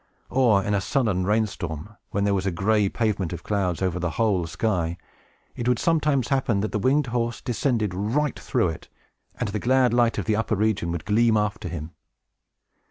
[0.31, 3.99] Or, in a sullen rain storm, when there was a gray pavement of clouds over
[3.99, 4.97] the whole sky,
[5.55, 8.89] it would sometimes happen that the winged horse descended right through it,
[9.39, 11.91] and the glad light of the upper region would gleam after him.